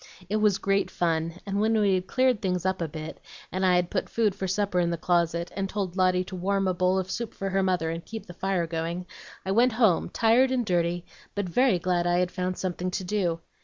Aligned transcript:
"It 0.29 0.37
was 0.37 0.57
great 0.57 0.89
fun! 0.89 1.35
and 1.45 1.61
when 1.61 1.79
we 1.79 1.93
had 1.93 2.07
cleared 2.07 2.41
things 2.41 2.65
up 2.65 2.81
a 2.81 2.87
bit, 2.87 3.19
and 3.51 3.63
I'd 3.63 3.91
put 3.91 4.09
food 4.09 4.33
for 4.33 4.47
supper 4.47 4.79
in 4.79 4.89
the 4.89 4.97
closet, 4.97 5.51
and 5.55 5.69
told 5.69 5.95
Lotty 5.95 6.23
to 6.23 6.35
warm 6.35 6.67
a 6.67 6.73
bowl 6.73 6.97
of 6.97 7.11
soup 7.11 7.35
for 7.35 7.51
her 7.51 7.61
mother 7.61 7.91
and 7.91 8.03
keep 8.03 8.25
the 8.25 8.33
fire 8.33 8.65
going, 8.65 9.05
I 9.45 9.51
went 9.51 9.73
home 9.73 10.09
tired 10.09 10.49
and 10.51 10.65
dirty, 10.65 11.05
but 11.35 11.47
very 11.47 11.77
glad 11.77 12.07
I'd 12.07 12.31
found 12.31 12.57
something 12.57 12.89
to 12.89 13.03
do. 13.03 13.41